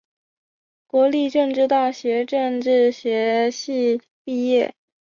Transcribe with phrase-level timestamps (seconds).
[0.87, 4.73] 国立政治大学政治学系毕业。